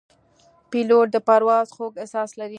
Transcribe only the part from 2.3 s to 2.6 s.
لري.